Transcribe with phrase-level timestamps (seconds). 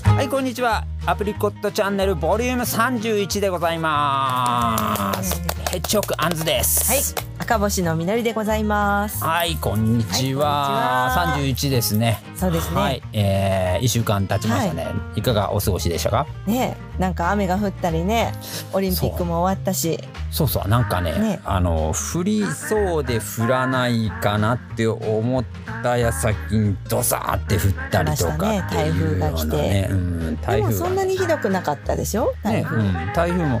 [0.00, 0.86] はいこんにちは。
[1.04, 5.42] アプリコットチャンネルボリューム31でございます。
[5.70, 6.90] ヘッジホックアンズです。
[6.90, 7.00] はい、
[7.38, 9.22] 赤星のみのりでございます。
[9.22, 12.22] はいこんにちは,、はいこんにち31ですね。
[12.34, 12.76] そうですね。
[12.80, 16.26] はい、えー、1週間経ちましたね、い、かがお過ごしでしたか？
[16.46, 18.32] ね、なんか雨が降ったりね、
[18.72, 19.98] オリンピックも終わったし、
[20.30, 21.40] そうそうなんかねね。
[21.44, 25.44] あの降りそうで降らないかなって思っ
[25.82, 32.32] た矢先にドサーって降ったりとかっていうようなね、うん、で台風そんなにひどくなかったでしょ？
[32.44, 32.80] 台ね、風。
[32.80, 33.60] うん、台風も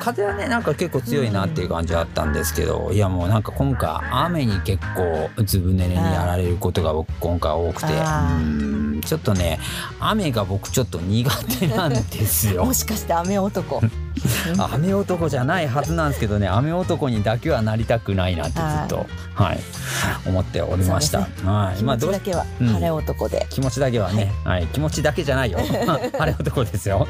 [0.00, 7.88] 風はねなんか結構強いなっていう感じはあったんですけど、いやもうなんか今回雨に結構ずぶ濡れにやられることが僕今回多くて
[9.00, 9.58] ちょっとね
[10.00, 12.74] 雨が僕ちょっと苦手なんですよ も。
[12.74, 13.80] しかして雨男。
[14.72, 19.58] 雨男じゃないはずなんですけどね雨男にだけはなりたくないなってずっとはい
[20.26, 21.28] 思っておりました。
[21.36, 23.46] そうはい気持ちだけはうん晴れ男で。
[23.50, 25.58] 気持ちだけはね、はい、気持ちだけじゃないよ。
[26.18, 27.06] 晴れ男ですよ。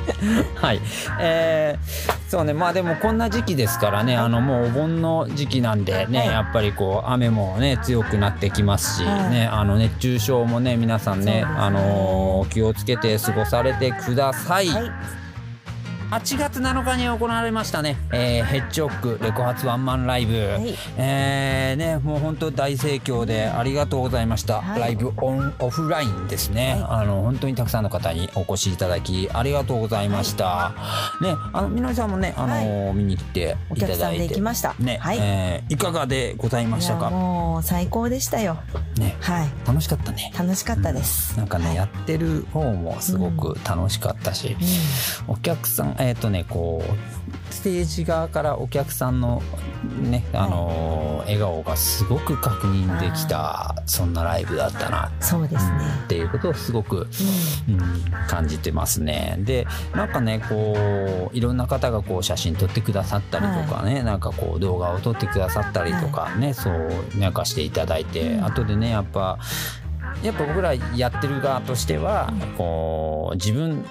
[0.54, 0.80] はい。
[1.20, 14.68] えー、そうね、まあでもこんな時期ですからね、あのもうお盆の時期なんでね、はいやっぱりこう雨もね強くなってきますし、はいね、あの熱中症もね皆さんね、ねあのー気をつけて過ごされてください。
[14.68, 15.17] はい。
[16.10, 20.74] 8月7日に行われましたね、えーヘッジホックレコ発ワンマンライブ、はい。
[20.96, 24.80] えーね、もう本当大盛況でありがとうございました、はい。
[24.80, 30.74] ライブオンオフラインですね、あの本当にたくさんの方にお越しいただきありがとうございました、
[31.20, 34.74] ねあのみのりさんもねあの、見に来ていたお客さんでだいて行きました。
[34.78, 35.18] ね、はい。
[35.20, 37.10] えーいかがでございましたか？
[37.10, 38.56] もう最高でしたよ。
[38.96, 39.16] ね。
[39.20, 39.48] はい。
[39.66, 40.32] 楽しかったね。
[40.36, 41.36] 楽しかったです。
[41.36, 41.76] なんかね、はい。
[41.76, 44.56] やってる方もすごく楽しかったし、
[45.26, 49.42] お客さんえっ、とねこうステージ側からお客さんの
[50.02, 55.12] ねあのー笑顔がすごく確認できたそんなライブだったな。
[55.20, 55.78] そうですね。
[56.04, 57.06] っていうことをすごく、う
[57.68, 59.36] うん、感じてますね。
[59.40, 68.44] でなんかねこういろんな方がこう写真撮ってくださったりとかね、なんかこう動画を撮ってくださったりとかね、そうなんかしていただいて、うん。
[68.44, 69.38] 後でねやっぱ
[70.22, 73.84] やっぱ僕らやってる側としては、こう自分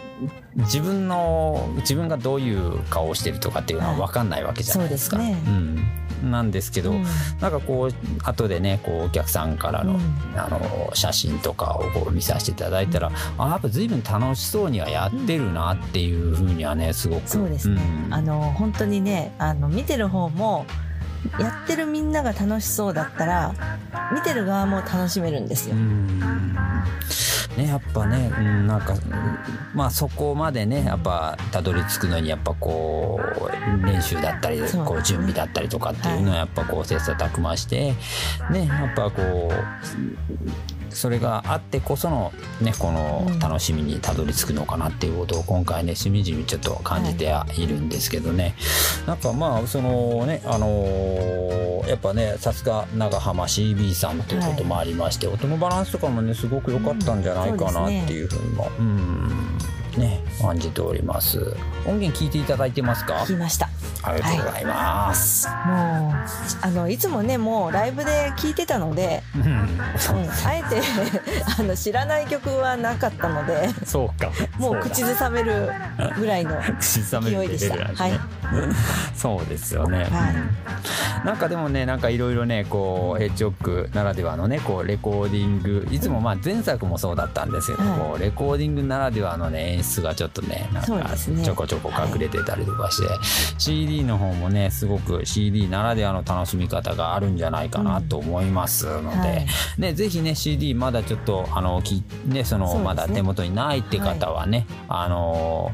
[0.55, 5.17] 自分の自分がどういう顔をしてるとかっていうのは分かんないわけじゃないですか。
[5.17, 5.39] そうです
[6.21, 7.03] うん、なんですけど、ん。
[7.39, 7.93] なんかこう
[8.23, 9.99] 後でねこうお客さんからの,、うん。
[10.35, 17.29] あの写真とかをこう見させていただいたら、あやっぱ随分楽しそうにはやってるなっていうふうにはねすごく。
[17.29, 17.79] そうですね。
[18.09, 18.13] ん。
[18.13, 20.65] あの本当にね、あの見てる方も
[21.39, 23.53] やってるみんなが楽しそうだったら
[24.13, 25.75] 見てる側も楽しめるんですうよ。
[25.75, 26.19] ん
[27.57, 29.01] ねやっぱね、うん、なんかうん
[29.73, 37.93] まあそこまでねやっぱたどり着くのにやっぱこう練習だったり、そうこう準備だったりとかっていうのはやっぱこう切磋琢磨して
[38.51, 42.31] ねやっぱこうそれがあってこその
[42.61, 48.55] ねこの楽しみにたどり着くのかなっていうことを今回ねしみじみちょっと感じているんですけどね、
[49.05, 59.29] なんかまあそのねあのーやっぱねさすが長浜 CB さんということもありまして、音のバランスとかもねすごく良かったんじゃないかなっていうふうにも、うん。
[59.97, 60.21] ね。
[60.41, 61.55] 感じております。
[61.85, 63.15] 音源聞いていただいてますか？
[63.15, 63.69] 聞きました。
[64.03, 69.41] ありがとうございます、もうあのいつもねもうライブで聞いてたので、うん。
[69.41, 69.81] うん、
[70.45, 70.81] あえて
[71.59, 74.31] あの知らない曲はなかったので、そうか。
[74.57, 75.71] もう口ずさめる
[76.17, 76.61] ぐらいの。
[76.79, 78.19] 口ずさめるレベルなんですねはい。
[79.15, 80.07] そうですよね、はい。
[81.25, 87.99] なんかでもねなんかいろいろねこうヘッジホックならではのねこうレコーディングいつもまあ前作もそうだったんですけど、はい。
[87.99, 93.07] こうレコーディングならではのね演出がちょっとねなんかちょこちょこ隠れてたりとかして、
[93.57, 99.47] CD の方もねすごく CD ならではの楽しみ方があるんじゃないかなと思いますので、はい。
[99.77, 105.71] ね、ぜひね CD まだちょっとあのき、ね、そのまだ手元にないって方はね、あの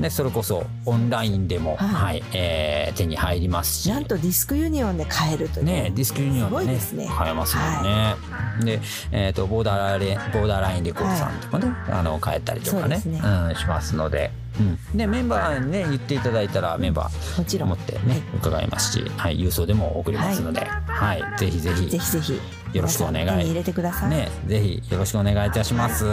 [0.00, 3.90] ね、それこそオンラインでも、ははいいえー手に入りますし。
[3.90, 5.66] なんとディスクユニオンで買えるという。
[5.66, 7.08] ね、ディスクユニオンでねいですね。
[7.08, 8.16] 買えますもんね。
[8.60, 8.80] で、
[9.12, 13.20] えっ、とボーダーレボーダーラインレコードさんとかね、あの買えたりとかねそうね。
[13.22, 14.62] うん、しますので、う
[14.94, 17.72] ん、でメンバーにね言っていただいたらメンバもちろん。
[17.72, 21.88] ー持ってね、伺いますし、はい、郵送でも送りますので、はい、ぜひぜひ。
[21.88, 22.40] ぜひぜひ。
[22.72, 23.46] よろしくお願い。
[23.46, 24.10] 入れてください。
[24.10, 26.04] ね、ぜひよろしくお願いいたします。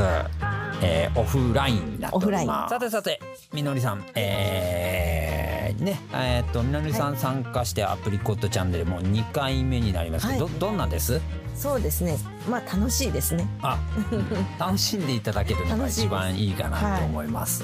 [0.81, 2.73] えーオフラインになっております。
[2.73, 3.19] さてさて、
[3.53, 11.19] みのりさん、えー、ね、えーっと、みのりさん参加してアプリコットチャンネルもう2回目になりますけど、はど、どんなんです？
[11.55, 12.17] そうですね。
[12.47, 13.47] まあ楽しいですね。
[13.63, 13.79] あ、
[14.59, 17.63] 楽しんでいただけるのが一番いいかなと思います。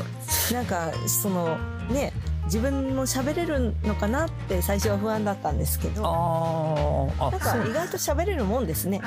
[0.52, 1.58] なんかその
[1.90, 2.12] ね
[2.46, 6.04] 自分も喋れるのかなって最初は不安だったんですけど。
[6.06, 9.02] あーあなんか意外と喋れるもんですね。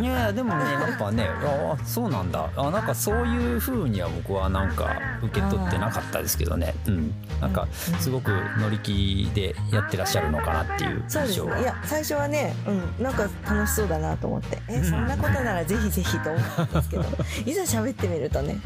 [0.00, 2.50] いやでもねやっぱね ああそうなんだ。
[2.56, 6.74] あなんかそういう風には僕はなんか受け取ってなかったですけどね。
[6.86, 7.14] うん。
[7.40, 11.40] なんかすごく乗り気でやってらっしゃるのかなっていうそうです。
[11.40, 14.58] 印象はねいや最初はね、うん、なんか楽しそうだなと思って。
[14.68, 17.04] えそんなことならぜひぜひと思ったんですけど。
[17.46, 18.58] いざ喋ってみるとね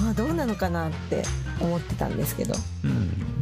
[0.00, 1.22] まあどうなのかなって
[1.60, 2.54] 思ってたんですけど。
[2.84, 3.35] うん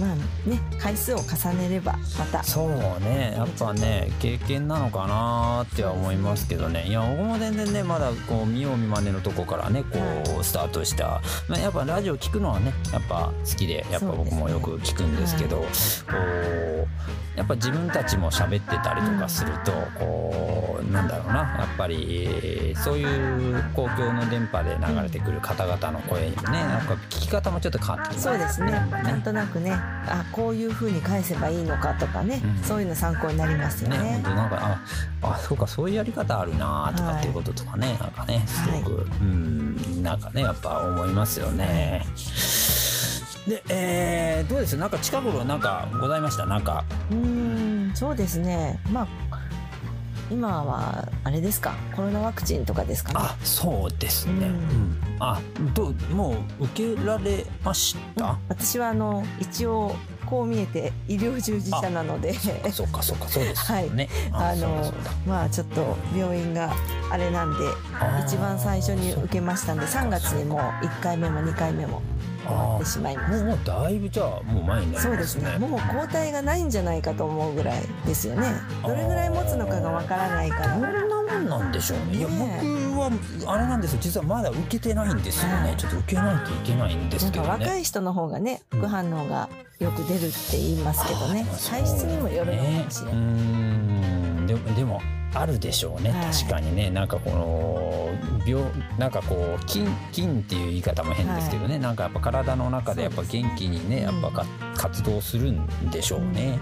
[0.00, 0.14] まあ
[0.48, 2.42] ね回数を重ねればまた。
[2.42, 2.70] そう
[3.04, 3.34] ね。
[3.36, 6.86] やっぱね経験なのかなっては思いますけどね。
[6.88, 9.98] いや僕も全然ねまだこう見よう見まねのとこからねこ
[10.40, 16.88] うスタートした、まあ、やっぱラジオ聞くのはねやっぱ好きでやっぱ僕もよく聞くんですけどこう
[17.36, 21.40] やっぱ自分たちも喋ってたりとかするとこうなんだろうな。
[21.60, 28.70] やっぱりそういう公共の電波で流れてくる方々の声にもねなんか聞き方もちょっと変わってきますそうですね。
[28.70, 32.62] なんとなくねあこういう風に返せばいいのかとかね、うん。
[32.64, 34.80] そういうの参考になりますよね、ねなんか
[35.22, 42.04] ああそうかそういうやり方あるなとかっていうこととかね、なんかねすごく、うんなんかねやっぱ思いますよね。
[43.46, 44.76] で、えー、どうです？
[44.76, 46.46] なんか近頃なんかございました？
[46.46, 46.84] なんか。
[47.10, 48.80] うーんそうですね。
[48.90, 49.29] まあ
[50.30, 51.74] 今はあれですか？
[51.94, 53.18] コロナワクチンとかですかね？
[53.20, 54.56] あそうですね、ううん。
[54.56, 55.40] んあ
[55.74, 59.94] どうもう受けられました、私はあの一応
[60.24, 62.32] こう見えて医療従事者なので。
[62.70, 65.10] そうかそうかそうですよね、あのそうだそうだ。
[65.26, 66.72] まあちょっと病院が
[67.10, 67.58] あれなんで
[68.24, 72.00] 一番最初に受けましたんで3月にもう1回目も2回目も
[72.50, 75.58] 終わってしまいましもうもうだいぶじゃあもう前になたそうでりますすね。
[75.58, 78.52] ねもう抗体がないんじゃないかと思うぐらいですよね。
[78.82, 80.78] どれぐらい持つのかがわからないから。
[80.78, 82.18] どんなもんなんでしょうね。
[82.18, 82.40] いや、僕
[82.98, 83.10] は
[83.46, 83.98] あれなんですよ。
[84.00, 85.54] 実はまだ受けてないんですよね。
[85.54, 87.50] はいちょっと受けないといけないんですけどね。
[87.50, 89.48] 若い人の方がね副反応が
[89.78, 91.46] よく出るって言いますけどね。
[91.70, 94.46] 体質にもよるのかもしれない、うーん。
[94.46, 95.00] でもでも
[95.32, 96.32] あるでしょうね、はい。
[96.32, 96.90] 確かにね。
[96.90, 98.10] なんかこの
[98.46, 98.64] 病
[98.98, 104.46] なんかこう菌菌っていう言い方も変ですけどね、なんかやっぱ体の中でやっぱ元気にねやっぱか
[104.76, 106.58] 活動するんでしょうね、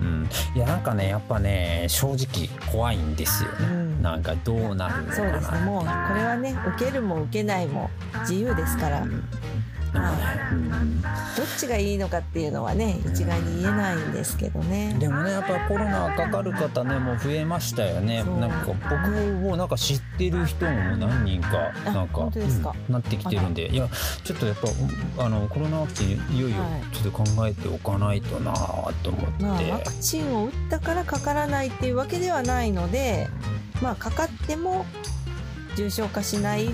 [0.00, 0.28] うん。
[0.54, 4.02] いやなんかねやっぱね正直怖いんですよね、うん。
[4.02, 5.60] なんかどうなるのかなそうですね。
[5.60, 9.24] もうこれはね受けるも受けないも自由ですから、うん
[9.92, 11.02] なんかねうん。
[11.02, 11.10] どっ
[11.58, 14.96] ちがいいのかっていうのはね一概に言えないんですけどね。
[14.98, 18.22] でもねやっぱコロナかかる方ねもう増えましたよね。
[18.24, 18.94] なんか僕
[19.34, 22.74] もなんか知ってる人も何人かあなんか本当ですか？
[22.88, 23.68] うんなってきてるんで。
[23.68, 23.88] いや
[24.24, 24.56] ちょっとやっ
[25.16, 26.96] ぱあのコロナワクチンいよいよはい。
[26.96, 28.52] ちょっと考えておかないとな
[29.02, 33.28] と思って、まあ、ワクチンを打ったからかからないっていうわけではないので、
[33.82, 34.84] まあ、かかっても
[35.76, 36.68] 重症化しない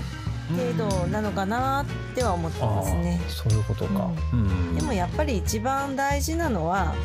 [0.49, 3.19] 程度なのかなっては思ってあますね。
[3.25, 3.29] あ。
[3.29, 4.75] そういうことか、うん。
[4.75, 6.95] でもやっぱり一番大事なのは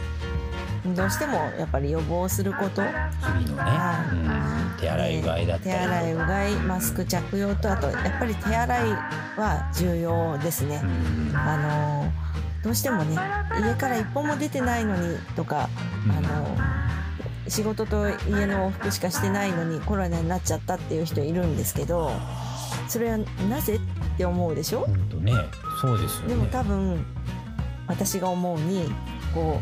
[0.96, 2.82] どうしてもやっぱり予防すること。
[2.82, 5.70] 日々のね、手洗いうがいだったり。
[5.70, 10.80] 手洗いうがいマスク着用とあとやっぱり手洗いは重要ですね。
[10.82, 11.32] う。
[11.32, 11.36] ん。
[11.36, 12.12] あの
[12.62, 13.16] どうしてもね
[13.60, 15.68] 家から一歩も出てないのにとか
[16.08, 16.56] あの
[17.48, 22.12] 仕事と家の往復しかしてないのにコロナになっちゃったっていう人いるんですけど
[22.92, 23.18] それは
[23.48, 24.80] なぜって思うでしょ？
[24.80, 25.32] 本当ね
[25.80, 26.34] そうですよね。
[26.34, 27.06] でも多分
[27.86, 28.84] 私が思うに
[29.34, 29.58] こ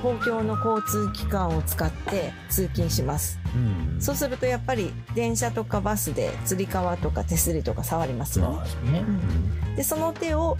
[0.00, 3.40] う公共の交通機関を使って通勤します。
[3.56, 4.00] うん。
[4.00, 8.56] そうするとやっぱり電車とかバスでつり革とか手すりとか触りますよね。
[8.56, 9.02] まあそうね、う
[9.72, 9.74] ん。
[9.74, 10.56] でその手を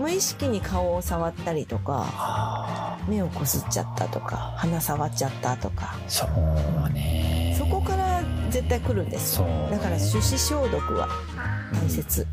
[0.00, 5.94] 無意識に顔を触ったりとかあ目をこすっちゃったとか鼻触っちゃったとか。
[5.94, 7.54] あそうね。
[7.56, 9.46] そこから絶対来るんですよ。
[9.46, 11.08] そうだから手指消毒は
[11.72, 12.26] 大切、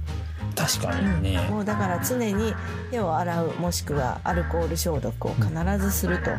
[0.56, 2.54] 確かにね、もうだから常に
[2.92, 5.50] 手を洗うもしくはアルコール消毒を必
[5.80, 6.32] ずすると。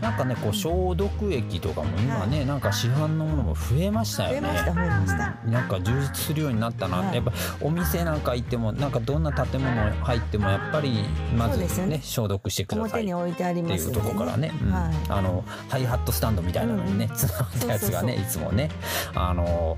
[0.00, 4.42] なんかねこう消毒液とかも今ね、なんか市販のものも増えましたよね。
[4.42, 5.34] 増えました増えました。
[5.44, 5.52] うん。
[5.52, 7.16] なんか充実するようになったなって、はい。
[7.16, 11.04] やっぱお店なんか行ってもなんかどんな建物入ってもやっぱり
[11.36, 12.00] まずねね。
[12.04, 14.70] 消毒してくださいっ表に置いてありていうとこからね、うん。
[14.70, 14.94] はい。
[15.08, 17.16] あのハイハットスタンドみたいなのにね、うん。
[17.16, 18.70] つながったやつがねいつもね。
[19.16, 19.76] あの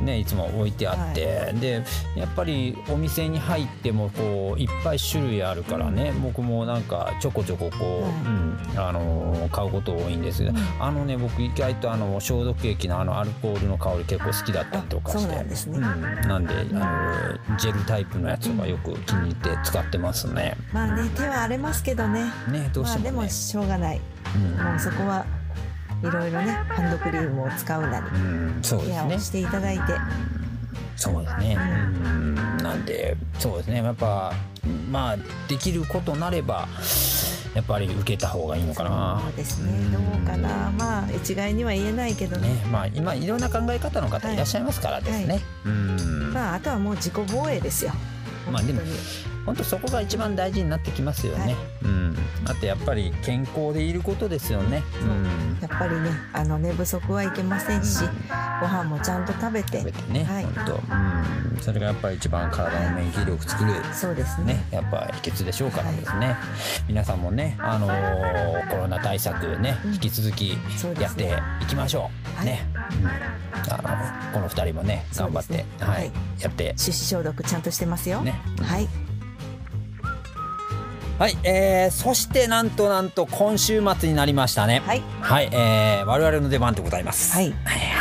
[0.00, 1.84] ねいつも置いてあって、で
[2.16, 8.12] やっぱりお店に入ってもこういっぱい種類あるからね、僕もなんかちょこちょここう、はい。
[8.12, 10.44] うんあの買うこと多いんです。
[10.44, 15.78] けど、あのね僕意外とあの消毒液のあのアルコールの香り結構好きだったりとかしてあそうなんですね。
[15.78, 15.82] うん。
[16.28, 20.56] なんであのジェルタイプのやつとかよく気に入って使ってますね。
[20.72, 22.24] まあね手は荒れますけどね。
[22.50, 23.24] ねどうまあでしてもね。
[23.24, 24.00] もしょうがない。
[24.36, 24.64] うん。
[24.64, 25.24] もうそこは
[26.02, 28.94] いろいろねハンドクリームを使うなりうん、そうですね。
[28.94, 29.18] ケアを。
[29.18, 29.82] していただいて。
[30.96, 31.56] そうですね。
[31.56, 33.76] うん、なんで、そうですね。
[33.76, 34.32] やっぱ、
[34.90, 35.16] まあ、
[35.48, 36.66] できることなれば、
[37.54, 39.20] やっぱり受けた方がいいのかな。
[39.22, 39.72] そうですね。
[39.90, 40.70] どうかな。
[40.76, 42.48] まあ一概には言えないけどね。
[42.48, 42.64] ね。
[42.70, 45.42] まあ今いろんな考え方の方いらっしゃいますからですね、はい。
[45.66, 46.32] うん。
[46.32, 47.92] まああとはもう自己防衛ですよ。
[48.50, 48.80] まあでも
[49.48, 51.56] 本当そこが一番大事になってきますよね、はい。
[51.84, 52.16] うん。
[52.46, 54.82] あとやっぱり健康でいることですよね。
[55.02, 55.04] う。
[55.06, 55.58] ん。
[55.60, 58.04] やっぱりねあの寝不足はいけませんし、
[58.60, 59.78] ご飯もちゃんと食べて。
[59.78, 60.44] 食べてね、はい。
[60.44, 60.74] 本当。
[60.74, 61.58] うん。
[61.60, 63.72] それがやっぱり一番体の免疫力作る。
[63.92, 64.48] そうですね。
[64.48, 66.36] ね、やっぱ秘訣でしょうからですね、
[66.86, 69.94] 皆さんもね、あのーコロナ対策ね、うん。
[69.94, 70.56] 引き続き
[71.00, 72.48] やっていきましょう、うん、
[73.72, 76.12] あのこの二人もね頑張って、ねはい、はい。
[76.40, 76.74] やって。
[76.76, 78.34] 手指消毒ちゃんとしてますよ、ね。
[78.62, 78.88] はい
[81.18, 84.82] はい、えー、そしてなんとなんと今週末になりましたね。
[84.86, 85.02] はい。
[85.20, 87.32] はい、えー、我々の出番でございます。
[87.34, 87.52] はい。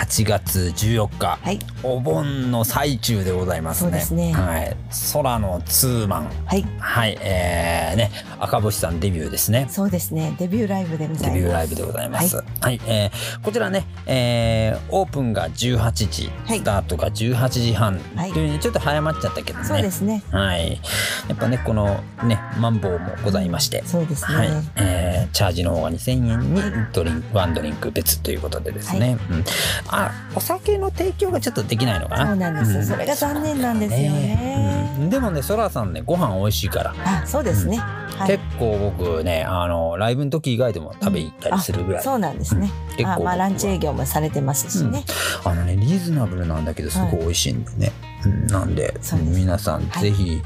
[0.04, 1.58] 8月14日、はい。
[1.82, 3.90] お盆の最中でございますね。
[3.90, 4.34] そうですね。
[4.34, 4.78] はい、
[5.14, 6.30] 空のツーマン。
[6.46, 6.66] はい。
[6.78, 9.66] はい、えー、ね赤星さんデビューですね。
[9.68, 10.36] そうですね。
[10.38, 11.34] デビューライブでございます。
[11.34, 12.44] デビューライブでございます。
[12.62, 16.60] はい、えーこちらね、えーオープンが18時、はい。
[16.60, 18.00] スタートが18時半。
[18.16, 18.32] はい。
[18.32, 19.66] というねちょっと早まっちゃったけどね。
[19.66, 20.22] そうですね。
[20.30, 20.80] はい。
[21.28, 23.84] やっぱね、このね、マンボウもございまして。
[23.86, 26.62] そうですね、はい、えーチャージの方が2000円に
[26.94, 29.44] ドリンク、ワンドリンク別ということでですね、うん、
[29.90, 32.28] あお酒の提供がちょっとできないのかな？
[32.28, 34.96] そうなんですよ、うそれが残念なんですよね。
[35.00, 35.10] うん。
[35.10, 38.38] でもねそらさんねご飯美味しいから、あそうですね、はい。
[38.38, 45.04] 結構僕ねあのライブの時以外でも食べ行ったりするぐらい、あそうなんですね、結構あまあランチ営業もされてますしね、
[45.44, 47.92] あのねリーズナブルなんだけどすごい美味しいんだよね、
[48.26, 48.48] うん。
[48.48, 50.42] なんで皆さんはいぜひ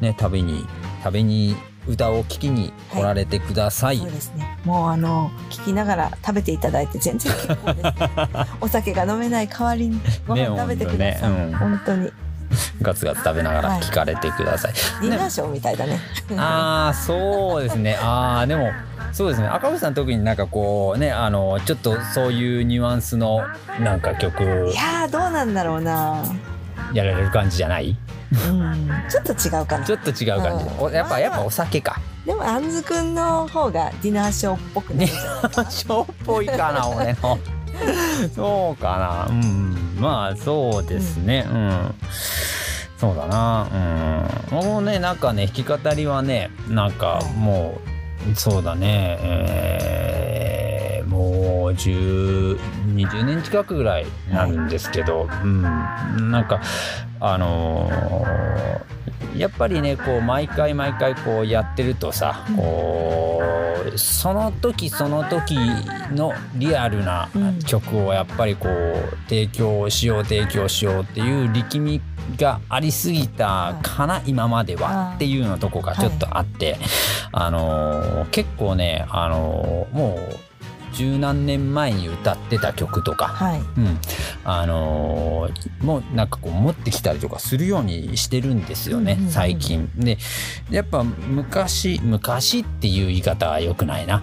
[0.00, 0.66] ね食べに
[1.02, 4.58] 食べに歌を聴きに来られてください、そうですね。
[4.64, 7.94] もうあの聞きながら食べていただいて全然結構です。
[8.60, 11.46] お酒が飲めない代わりにご飯食べてください、ねほんとね。
[11.46, 11.54] うん。
[11.54, 12.12] 本当に。
[12.80, 13.80] ガツガツ食べながらはい。
[13.80, 15.98] 聞かれてください、ディナーショーみたいだね。
[16.36, 17.96] ああそうですね。
[18.02, 18.70] ああでも
[19.12, 19.48] そうですね。
[19.48, 23.40] 赤星さん特になんかこうねあのちょっとそういうニュアンスの
[23.80, 26.22] なんか曲いやーどうなんだろうな。
[26.92, 27.88] やられる感じじゃない？
[27.90, 27.96] うん
[29.08, 29.84] ちょっと違うかな。
[29.84, 30.80] ちょっと違う感じ、うん。
[30.80, 32.00] おやっぱやっぱお酒か。
[32.24, 37.38] でもあんずくんの方がディナーショーっぽくなるじゃないショーっぽいかな 俺の。
[38.34, 39.32] そうかな。
[39.32, 39.96] うん。
[40.00, 41.46] まあそうですね。
[41.48, 41.94] うん、
[42.98, 43.68] そうだな。
[44.50, 44.56] うん。
[44.56, 47.78] もうねなんかね弾き語りはねなんかも
[48.32, 49.18] うそうだね。
[49.20, 50.26] えー
[51.06, 52.58] もう10
[52.94, 55.62] 20年近くぐらいになるんですけど、うん。
[56.30, 56.60] なんか
[57.20, 58.86] あのー
[59.36, 62.56] やっぱりねこう毎回毎回こうやってるとさ、うん。
[62.56, 63.42] こ
[63.94, 65.56] うその時その時
[66.14, 67.58] のリアルなうん。
[67.60, 72.00] 曲をやっぱりこう提供しよう提供しようっていう力み
[72.38, 76.76] がありすぎたかな、今まではっていうのとこがちょっとあって、
[77.32, 80.45] あのー結構ね、あのーもう
[80.96, 83.60] 十何年前に歌ってた曲とか、はい。
[83.60, 83.98] うん、
[84.44, 89.90] あのーもうなんかこう持ってきたりとかするようにしてるんですよね、最近。
[89.96, 90.18] で
[90.70, 94.22] やっぱ昔昔っていう言い方は良くないな。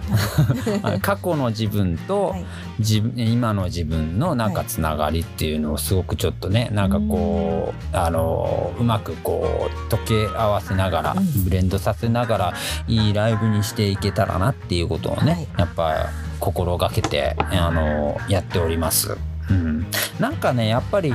[1.00, 2.44] 過去の自分とはい。
[2.80, 11.44] 自分今の自分のなんかつながりっていうのをすごくちょっとねなんかこうあのうまくこう溶け合わせながらうん。
[11.44, 12.54] ブレンドさせながら
[12.88, 15.48] いいライブにしていけたらなっていうことをね、はい。
[15.58, 16.10] やっぱ
[16.44, 19.16] 心がけてあのやっております。
[19.48, 19.86] うん、
[20.20, 21.14] なんかねやっぱり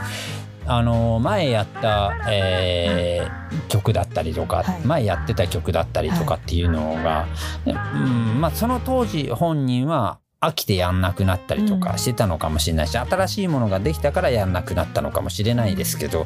[0.65, 4.81] あの前やった、えー曲だったりとか、はい。
[4.85, 7.27] 前やってた曲だったりとかっていうのが、
[7.65, 16.25] うんまあ、その当時本人は飽きてやんなくなったりとかしてたのかもしれないし、新しいものができたからやんなくなったのかもしれないですけど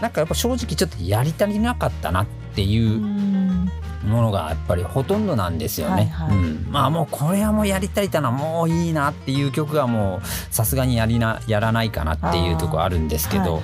[0.00, 3.39] なんかやっぱ正直ちょっとやり足りなかったなっていううん
[4.04, 6.10] ものがやっぱりほとんどなんですよね。
[6.12, 6.36] はいはい。
[6.36, 13.62] うん、まあもうこれはもうやりたいたなもういいなっていう曲がもうさすがにやりなやらないかなっていうところあるんですけど、はいはい。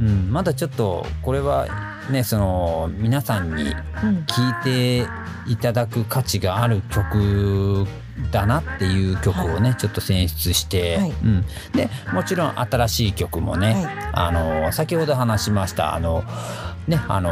[0.00, 1.68] うん、まだちょっとこれは
[2.10, 5.06] ねその皆さんにうん聴いて
[5.46, 7.86] いただく価値がある曲
[8.32, 11.10] だなっていう曲をね、ちょっと選出して、はい。
[11.10, 13.86] うん、でもちろん新しい曲もね、はい。
[14.12, 16.24] あの先ほど話しましたあの
[16.88, 17.30] ねあの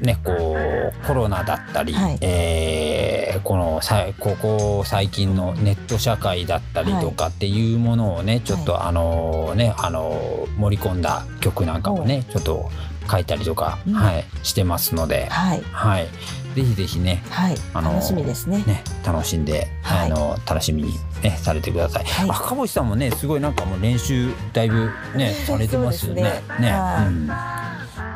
[0.00, 2.18] ねこうコロナだったり、はい。
[2.20, 12.70] えーこのさここ最近のネット社会だったりとかっていうものをねちょっとあのねあの盛り込んだ曲なんかもねちょっと
[13.10, 13.94] 書いたりとか、うん。
[13.94, 15.62] はい、してますので、はい。
[15.70, 16.08] はい、
[16.54, 17.56] ぜひぜひねはい。
[17.72, 18.64] あの楽しみですね。
[18.66, 20.12] ね楽しんで、はい。
[20.12, 22.04] あの楽しみに、ね、されてください。
[22.04, 22.30] はい。
[22.30, 26.22] 赤星さんもねすごいなんかもう練習だいぶねされてますよね。
[26.60, 26.70] ね。
[26.72, 27.06] はい。
[27.06, 27.30] うん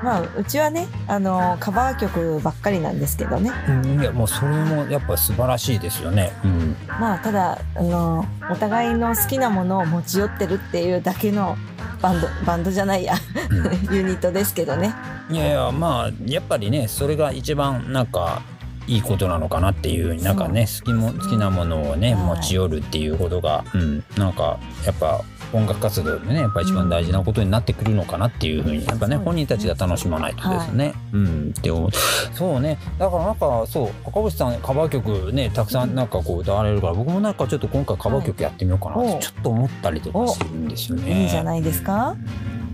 [0.02, 3.50] まあうちはねあのカバー曲ばっかりなんですけどね。
[3.68, 4.00] うん。
[4.00, 6.32] いやもうそれもやっぱ素晴らしいですよね。
[6.44, 11.56] うん、まあただあのお互いの好きなものを持ち寄ってるっていうだけの
[12.00, 13.14] バンドバンドじゃないや。
[13.90, 14.94] ユニットですけどね。
[15.30, 18.42] いやいやまあやっぱりねそれが一番なんか
[18.86, 22.24] いいことなのかなっていうなんかね好きも好きなものをね、はい。
[22.24, 25.20] 持ち寄るっていうことが、うん、なんかやっぱ
[25.52, 30.94] 音楽活動でねやっぱ一番大事なことになってくるのかなっていうふうにやっぱね本人たちが楽しまないとですね。
[31.12, 31.52] うん。
[31.52, 31.90] でも
[32.34, 32.78] そうね。
[32.98, 39.20] だからなんかそう赤星さんカバー曲ねたくさんなんかこう歌われるから僕もなんかちょっと今回カバー曲やってみようかなってはい。
[39.20, 41.22] ちょっと思ったりとかするんですよね。
[41.22, 42.16] いいじゃないですか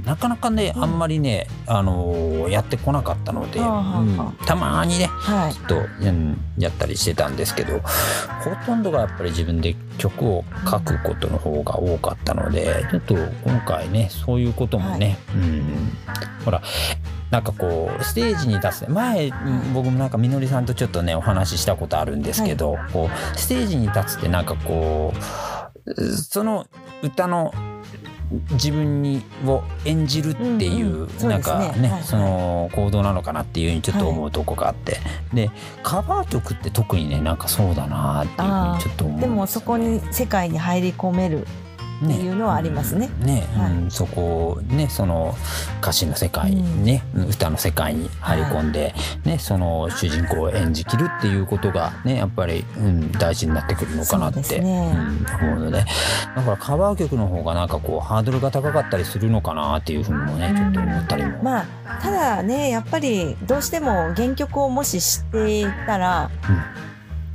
[0.07, 0.83] なかなかね、うん。
[0.85, 3.61] あんまりね、あのーやってこなかったので、
[4.47, 5.55] たまにねはい。
[5.55, 7.85] ちょっと、うんやったりしてたんですけどほ
[8.65, 15.93] とんどがやっぱり自分で曲を書くことの方が多かったのでちょっと今回ねそういうこともね、うん、
[16.45, 16.63] ほら
[17.31, 25.13] なんかこうステージに立つ前うん僕もなんかみのりさんとちょっとねお話ししたことあるんですけど、こうステージに立つってなんかこ
[25.85, 26.67] うその
[27.03, 27.53] 歌の
[28.53, 32.03] 自分にを演じるっていう,、うんなんかね、はいはい。
[32.03, 34.99] その行動なのかなっていうふうにちょっと思うとこがあって、
[35.33, 35.51] で
[35.83, 41.47] カバー曲って特にねなんかそうだなっていうふうにちょっと思うんでもそこに世界に入り込める
[42.05, 43.11] っていうのはありますね。
[43.21, 43.73] ね、はい。
[43.73, 45.35] うん、そこねその
[45.81, 54.93] 歌詞の世界にね、歌の世界に入り込んで、ねその主人公を演じきるっていうことがねやっぱり、うん、大事になってくるのかなって、ね。
[55.41, 55.85] うん、思うので。
[56.37, 61.43] だからカバー曲の方がなんかこうハードルが高かったりするのかなっていうふうにもねちょっと思ったりも。
[61.43, 61.67] まあ
[62.03, 66.31] ただねやっぱりどうしても原曲をもし知っていたら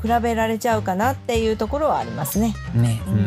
[0.01, 2.55] 比べられちゃうかなっていうところはありますね。
[2.73, 3.21] ね、ううんん、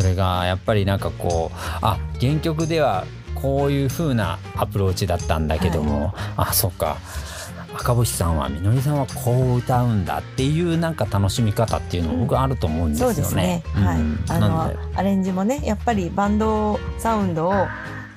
[0.00, 3.04] それがやっぱりなんかこうあ原曲では
[3.34, 6.98] こういう風なアプローチだったんだけども、あそっか
[7.74, 13.14] 赤星さんはみのりさんはこう歌うんだっていうなんか楽しみ方っていうの僕あると思うんですよね。
[13.14, 13.62] そうですね。
[13.74, 14.00] はい。
[14.00, 17.52] うんあのアレンジもねやっぱりバンドサウンドを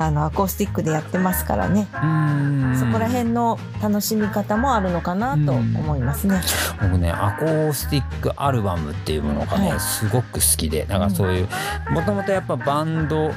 [0.04, 1.88] あのアコースティックでやってますからね。
[1.94, 2.76] うん。
[2.78, 6.42] そこら辺の楽しみ方もあるのかなと思いますね。
[6.82, 9.80] 僕ねアコースティックアルバムっていうものがね、はい。
[9.80, 11.48] すごく好きでなんかそういう
[11.92, 13.32] もともとやっぱバンド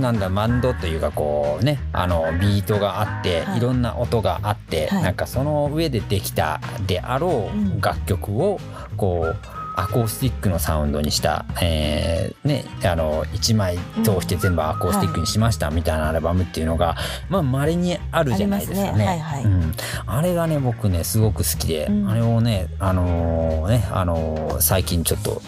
[0.00, 3.58] なんだバンドというかこうねあのビートがあって、はい。
[3.58, 5.02] い、ろんな音があって、はい。
[5.02, 7.78] なんかその上でできたであろうん。
[7.78, 8.58] う楽曲を
[8.96, 16.96] こうアコースティックのサウンドにした、えーね、あの1枚通して全部アコースティックにしましたみたいなアルバムっていうのが、
[17.28, 18.98] まあ稀にあるじゃないですかね。
[18.98, 19.06] ね。
[19.06, 19.44] はいはい。
[19.44, 19.72] うん、
[20.06, 22.08] あれがね僕ねすごく好きで、うん。
[22.08, 25.40] あれをねあのーねあのー最近ちょっと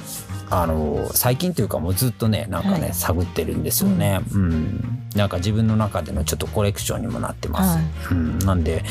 [0.48, 2.94] あのー最近というかもうずっとねなんかね、はい。
[2.94, 5.08] 探ってるんですよね、うん。
[5.16, 7.84] なんか自分の中でのちょっとコレクションにもなってます、はい。
[8.12, 8.84] うん、なんで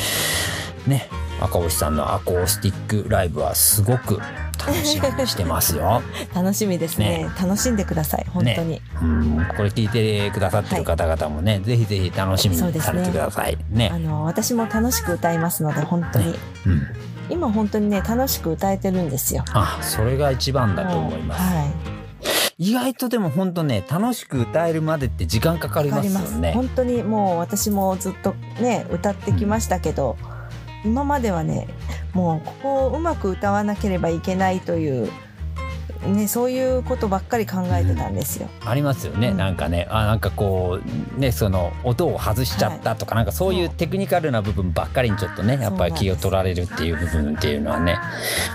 [0.85, 1.07] ね
[1.39, 6.01] 赤星さんのアコースティックライブはすごく楽しみにしてますよ、
[6.33, 7.23] 楽しみですね。
[7.23, 7.29] ね。
[7.41, 8.81] 楽しんでください本当に。
[9.01, 13.57] うん、これ聞いてくださってる方々もね、ぜひぜひ楽しみにされてください。
[13.69, 13.91] ね。
[13.93, 16.87] あの私も楽しく歌いますので本当に、うん、
[17.29, 19.43] 今本当にね楽しく歌えてるんですよ。
[19.53, 21.99] あそれが一番だと思います、はい。
[22.59, 26.51] 意外とでも本当ね楽しく歌えるまでって時間かかりますよね。
[26.53, 30.17] 本当にもう私もずっとね歌ってきましたけど、
[30.85, 31.67] 今まではね
[32.13, 35.11] もうここをうまく歌わなければいけないという、
[36.07, 38.47] ね、そういうことばっかり考えてたんですよ。
[38.65, 39.37] ありますよね、うん。
[39.37, 40.79] なんかねあなんかこ
[41.17, 47.99] うねその音を外しちゃったとか、なんかそういうテクニカルな部分ばっかりにちょっとねやっぱり気を取られるっていう部分っていうのはね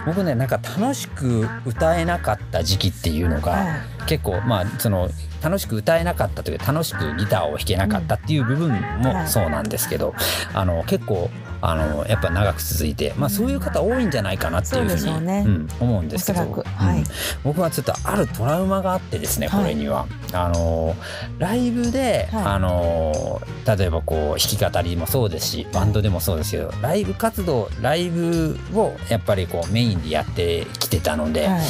[0.06, 3.80] 僕ねなんか楽しく歌えなかった時期っていうのが、はい。
[4.06, 5.08] 結構まあその
[5.42, 10.14] 楽しく歌えなかったというか楽しくギターを弾けなかったっていう部分もそうなんですけど、
[10.54, 15.44] あの結構あのやっぱ長く続いて、まあ、そういう方多いんじゃないかなっていうふうにね。
[15.46, 16.98] うん思うんですけど、はい。
[16.98, 17.04] うん。
[17.42, 20.06] 僕はちょっとあるトラウマがあってですねはいこれには。
[20.32, 20.94] あの
[21.38, 22.44] ライブで、はい。
[22.44, 31.60] あの例えばこう弾き語りもそうですしバンドでもそうですけどライブ活動ライブをやっぱりこうメインでやってきてたので、はい。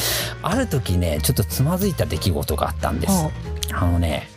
[0.42, 3.12] ある時ねちょっとつまずいた出来事があったんです。
[3.72, 4.28] あのね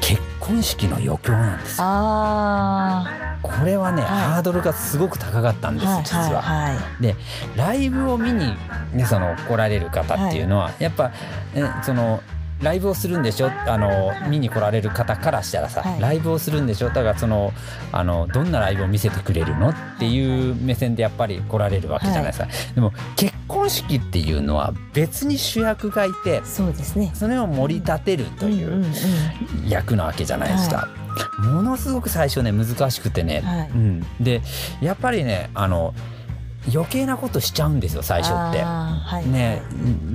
[0.00, 1.84] 結婚式の余興なんですよ。
[1.86, 4.10] あこれはね、はい。
[4.10, 6.40] ハードルがすごく高かったんです、実は。
[6.40, 7.02] はいはい。
[7.02, 7.14] で
[7.56, 8.56] ライブを見に、
[8.94, 11.10] ね、その来られる方っていうのは、やっぱ、
[11.54, 12.22] ね、その
[12.62, 13.50] ライブをするんでしょ？
[13.66, 16.00] あの、い見に来られる方からしたらさ、はい。
[16.00, 16.88] ライブをするんでしょ？
[16.88, 17.52] だからその
[17.92, 27.10] あのどんなライブを見せてくれるのっていう目線でやっぱり来られるわけじゃないですか、でも結婚式っていうのは別に主役がいてそうですね。
[27.12, 28.84] それを盛り立てるという
[29.68, 30.88] 役なわけじゃないですか。
[31.38, 33.70] ものすごく最初ね難しくてね、はい。
[33.70, 34.42] うん、で
[34.80, 35.94] やっぱりねあの
[36.72, 38.62] 余計なことしちゃうんですよ最初って。
[38.62, 39.28] はい。
[39.28, 39.62] ね、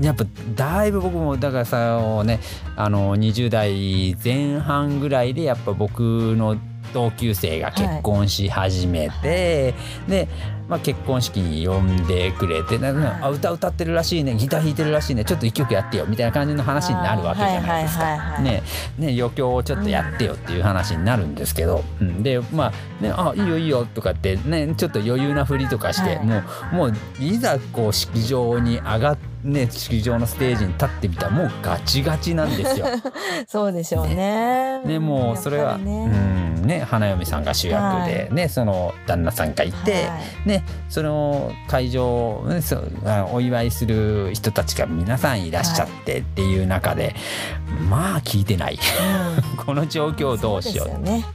[0.02, 2.40] やっぱだいぶ僕もだからさね
[2.76, 6.00] あの20代前半ぐらいでやっぱ僕
[6.36, 6.58] の
[6.94, 9.76] 同級生が結婚し始めて、
[10.08, 10.28] で、
[10.69, 12.79] まあ、結婚式に呼んでくれて、
[13.21, 14.36] あ歌歌ってるらしいね。
[14.36, 15.25] ギター弾いてるらしいね。
[15.25, 18.03] ちょっと一曲やってよみたいな感じの話になるわけじゃないですか。
[18.03, 18.63] はいはいはいはいね。
[18.99, 26.25] ね余興をちょっとやってよっていう話になるんですけど、うん、でまあねあいいよいいよとかってねちょっと余裕な振りとかして、はい。
[26.25, 32.88] もうもういざこう式場に上がってね式場のステージに立ってみたらもうガチガチなんですよ。
[33.47, 34.79] そうでしょうね。
[34.84, 34.99] ね。
[34.99, 35.91] もうそれは、ね
[36.62, 36.67] うん。
[36.67, 39.99] ね花嫁さんが主役で、ねその旦那さんがいて、は
[40.45, 40.49] い。
[40.49, 40.59] ね
[40.89, 42.43] その会場、
[43.32, 47.15] お祝いする人たちが皆さんいらっしゃってっていう中で、
[47.89, 48.78] まあ聞いてない。
[48.78, 49.58] うん。
[49.65, 50.89] この状況をどうしよう。
[50.89, 51.26] そですよね。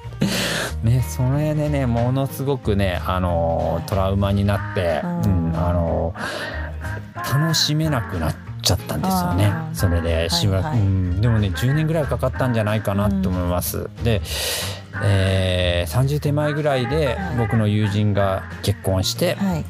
[0.82, 6.64] ね、それでねものすごくね、あのートラウマになって、ううんんあのー
[7.40, 9.52] 楽しめなくなっちゃったんですよね。
[9.72, 10.86] それでしばらく、はいはい。
[10.86, 11.20] うん。
[11.20, 13.88] でもね10年ぐらいかかったんじゃないかなと思います。
[14.02, 14.20] で、
[15.02, 19.64] えー30手前ぐらいではい僕の友人が結婚して、はい。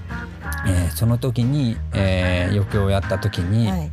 [0.67, 3.91] えーその時に、えー余興をやった時に、はい。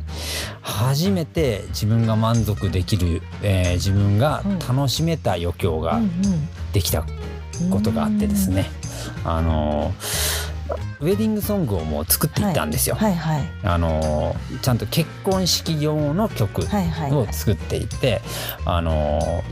[0.60, 6.10] 初めて自分が満足できる、えー自分が楽しめた余興がうん
[6.72, 7.04] できた
[7.70, 8.70] ことがあってですね、
[9.24, 9.92] あの
[11.00, 12.94] ウェディングソングをもう作っていったんですよ。
[12.96, 13.42] はいはい。
[13.64, 18.22] あのちゃんと結婚式用の曲はいはいを作っていて、
[18.64, 19.42] あの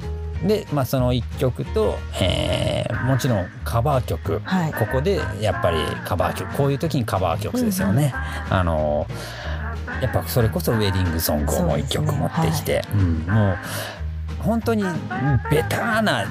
[0.43, 4.73] で、まあ、その1曲と、えーもちろんカバー曲、はい。
[4.73, 6.57] ここでやっぱりカバー曲。
[6.57, 8.13] こういう時にカバー曲ですよね。
[8.51, 9.07] あの
[10.01, 13.19] やっぱそれこそウェディングソングをもう1曲持ってきて、うん。
[13.27, 13.59] もう
[14.41, 14.83] 本当に
[15.51, 16.27] ベターな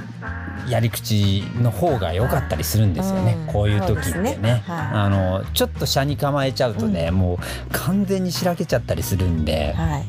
[0.67, 3.54] やり口の方が良かったりするんですよね、うん。
[3.54, 4.36] こういう時ってね。
[4.38, 4.63] ね。
[4.67, 4.88] はい。
[4.93, 7.38] あのちょっと車に構えちゃうとね、もう
[7.72, 10.04] 完全にしらけちゃったりするんで、はい。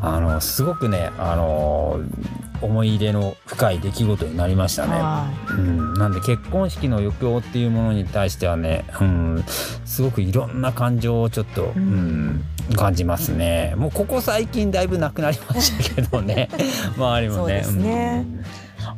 [0.00, 2.00] あのすごくねあの
[2.60, 4.94] 思い入れの深い出来事になりましたね。
[4.94, 9.44] はうん、なんで結婚式の余興っていうものに対してはね、うん、
[9.84, 12.44] すごくいろんな感情をちょっと、うん
[12.76, 13.74] 感じますね。
[13.76, 16.48] もうここ最近だいぶなくなりましたけどね
[16.96, 17.62] 周りもね。
[17.62, 18.44] ねうん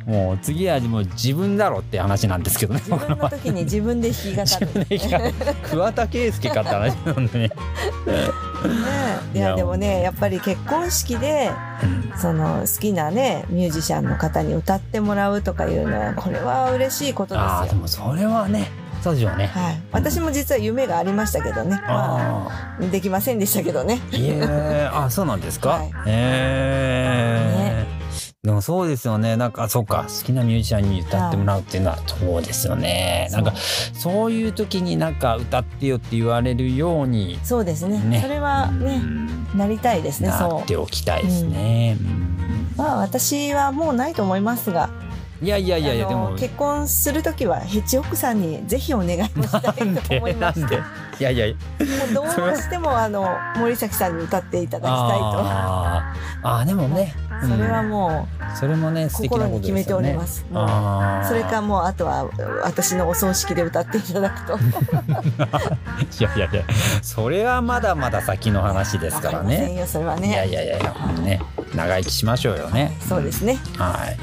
[0.05, 2.81] もう次はもう自分だろって話なんですけどね。
[2.85, 7.49] 自分の時に自分で弾き語自る桑田佳祐かって話なんでね。
[7.49, 7.53] ね
[9.33, 11.51] いいややでもねやっぱり結婚式で
[11.83, 17.75] うんその好きなねミュージシャンの方に歌ってもらうとかいうのはこれは嬉しいことですああでよ。
[17.77, 18.71] もそれはね
[19.05, 19.45] そうでしょうね。
[19.45, 24.01] はい、私も実は夢がありましたけどね、まああ、できませんでしたけどね。
[24.11, 25.69] あいえあそうなんですか？
[25.69, 25.87] はい。
[25.87, 27.85] へえ。
[28.41, 29.37] でもそうですよね。
[29.37, 30.05] なんかそうか。
[30.07, 33.29] 好きなミュージシャンに歌ってもらうっていうのはそうですよね。
[33.31, 33.53] なんか
[33.93, 37.99] そういう時になんか歌ってよって言われるようにそうですね。
[37.99, 38.21] ね。
[38.21, 39.57] それはね、うん。
[39.57, 40.29] なりたいですね。
[40.29, 41.97] なそっておきたいですね。
[41.99, 42.07] うん。
[42.07, 42.09] う
[42.77, 44.89] まあ私はもうないと思いますが
[45.41, 46.29] いやいやいやいやあでも。
[46.31, 50.61] の結婚する時はヘッジ奥さんにぜひお願いをしたいと思いまなんで？
[50.61, 50.69] すも
[51.19, 51.47] いやいや。
[51.47, 51.55] う
[52.13, 54.95] どうしてもあの森崎さんに歌っていただきたいと。
[55.23, 56.47] あー。
[56.47, 60.25] あーでもね、う んそれはもそれもね心に決めておりま。
[60.25, 60.45] す。
[61.27, 62.29] それかもうあとは
[62.63, 64.57] 私のお葬式で歌っていただくと。
[64.57, 66.63] いやいやいや。
[67.01, 69.75] それはまだまだ先の話ですからね。
[69.75, 71.41] よそれはいねやいやいやいやね。
[71.75, 72.95] 長生きしましょうよね。
[73.07, 73.57] そうですね。
[73.77, 74.17] はい。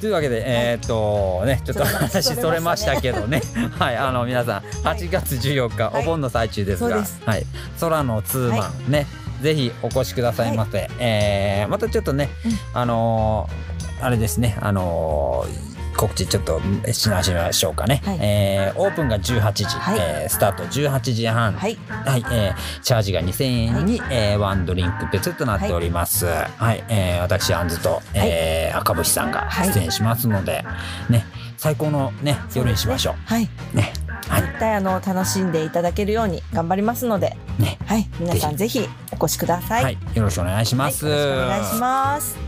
[0.00, 3.40] というわけで、えーっとね、ちょっと話それましたけどね。
[3.78, 6.02] はい、あの皆さん、8月14日、はい。
[6.02, 7.22] お盆の最中ですが、そうです。
[7.24, 7.46] はい、
[7.80, 9.06] 空のツーマン、はね、
[9.40, 10.88] ぜひお越しくださいませ。
[10.98, 12.58] えーまたちょっとね、うん。
[12.74, 16.60] あのーあれですね、あのー告知ちょっと
[16.92, 18.18] しましょうかね、はい。
[18.20, 19.98] えーオープンが18時、はい。
[19.98, 21.76] えースタート18時半、はい。
[21.88, 26.26] はい、えーチャージが2000円に、えーワンドリンク別となっております。
[26.26, 30.64] はい、えー私、アンズと、えー赤星さんが出演しますので、
[31.08, 31.24] ね、
[31.56, 33.76] 最高のね、夜にしましょはい、う。
[33.76, 33.92] ね、
[34.28, 39.84] はい、絶対あの楽しんでいただけるように頑張りますので、ね、はい、皆さんぜひお越しください。
[39.84, 41.06] はい、よろしくお願いします。
[41.06, 41.18] はい。
[41.18, 42.45] よろしくお願いします。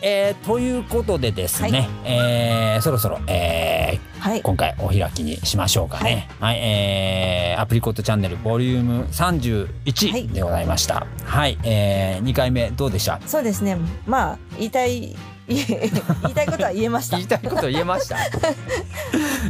[0.00, 6.28] はい、えーということでですね、はいえーそろそろ、えーはい、今回お開きにしましょうかね。
[6.40, 11.06] はい、えーアプリコットチャンネルボリュームはい31でございました。
[11.24, 13.20] はい、えー、2回目どうでした？
[13.26, 13.76] そうですね。
[14.06, 15.16] まあ言いたい
[15.48, 17.16] 言いたいことは言えました。
[17.16, 18.16] 言いたいこと言えました。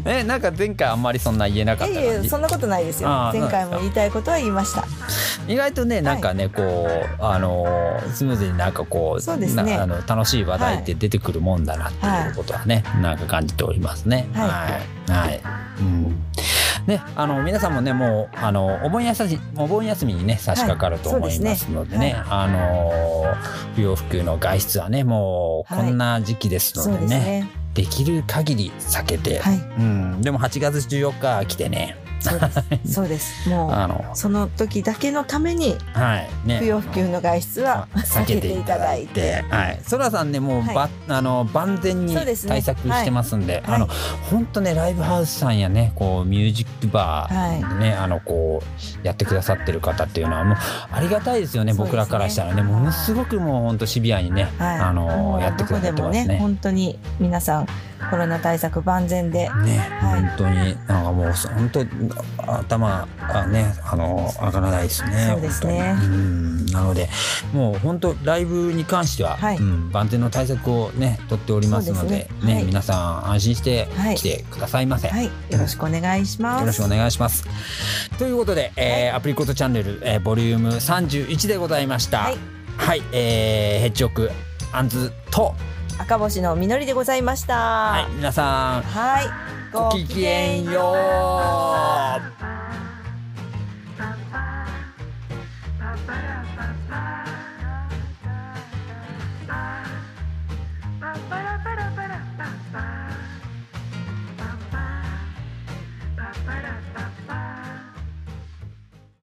[0.06, 3.08] えなんか前回あんまりそんな言えなかったいのにえいえそんなことないですよ。
[3.32, 4.84] 前回も言いたいことは言いました。
[5.48, 9.76] 意外とねなんかね、こうあのースムーズになんかこうそうですね。
[9.76, 14.28] なあの楽しい話題って出てくるもんだなっていうことはね、なんか感じておりますね。
[14.34, 14.48] はい。
[15.12, 15.40] はい、はい。
[15.80, 16.22] うん
[16.88, 23.34] ね、あの皆さんもねもうあのお盆休みお盆休みにね差し掛かるとはい思いますのでね、あの
[23.74, 27.48] 不要不急の外出はねもうこんな時期ですのでね,、ですね。
[27.74, 29.56] できる限り避けて、はい。
[29.56, 32.50] うん、でも8月14日来てねそうで
[32.84, 32.92] す。
[32.92, 33.48] そうです。
[33.48, 36.58] もうあのその時だけのためにはいね。
[36.58, 39.44] 不要不急の外出は避けていただいて。
[39.50, 43.74] はい、そらさんねもうば、はあの万全に対策してますんで、はい。
[43.76, 43.88] あの
[44.30, 50.56] 本当ねライブハウスさんやねこうミュージックバーでね、あのこうやってくださってる方っていうのはもう
[50.90, 52.62] ありがたいですよね僕らからしたらね。
[52.62, 56.38] ものすごくもう本当シビアにね、はい、あのやってくださってますね。
[56.38, 57.66] 本当に皆さん
[58.10, 59.50] コロナ対策万全で。
[59.64, 60.22] ね、はい。
[60.22, 61.84] 本当になんかもう本当
[62.38, 65.28] 頭がねあの上がらないですね。
[65.32, 65.94] そうですね。
[65.94, 66.16] 本当に。
[66.16, 66.66] うん。
[66.66, 67.08] なので
[67.52, 69.56] もう本当ライブに関しては、はい。
[69.56, 72.28] うん、万全の対策をね取っておりますのでね。
[72.44, 72.64] ねはい。
[72.64, 74.16] 皆さん安心してはい。
[74.16, 75.08] 来てくださいませ。
[75.08, 75.26] はい。
[75.26, 76.60] よろしくお願いします。
[76.60, 77.44] よろしくお願いします。
[78.18, 82.18] ということで、えーアプリコットチャンネル、えーボリューム31でございました。
[82.18, 82.36] はい、
[82.76, 84.30] はい、えーヘッジオク
[84.72, 85.54] アンズと、
[85.98, 87.56] 赤星の実りでございました。
[87.56, 88.82] はい、皆さん。
[88.82, 90.94] はいごきげんよ
[92.54, 92.57] う。